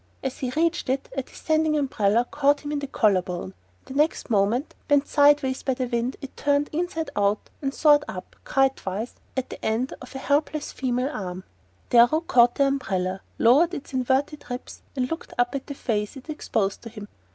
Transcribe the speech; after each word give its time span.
As 0.23 0.39
he 0.39 0.49
reached 0.55 0.89
it, 0.89 1.09
a 1.15 1.21
descending 1.21 1.77
umbrella 1.77 2.25
caught 2.31 2.61
him 2.61 2.71
in 2.71 2.79
the 2.79 2.87
collar 2.87 3.21
bone; 3.21 3.53
and 3.85 3.85
the 3.85 3.93
next 3.93 4.31
moment, 4.31 4.73
bent 4.87 5.07
sideways 5.07 5.61
by 5.61 5.75
the 5.75 5.85
wind, 5.85 6.17
it 6.21 6.35
turned 6.35 6.71
inside 6.73 7.11
out 7.15 7.51
and 7.61 7.71
soared 7.71 8.03
up, 8.07 8.35
kite 8.43 8.83
wise, 8.83 9.13
at 9.37 9.51
the 9.51 9.63
end 9.63 9.93
of 10.01 10.15
a 10.15 10.17
helpless 10.17 10.71
female 10.71 11.09
arm. 11.09 11.43
Darrow 11.91 12.21
caught 12.21 12.55
the 12.55 12.65
umbrella, 12.65 13.21
lowered 13.37 13.75
its 13.75 13.93
inverted 13.93 14.43
ribs, 14.49 14.81
and 14.95 15.07
looked 15.11 15.35
up 15.37 15.53
at 15.53 15.67
the 15.67 15.75
face 15.75 16.17
it 16.17 16.31
exposed 16.31 16.81
to 16.81 16.89
him. 16.89 17.07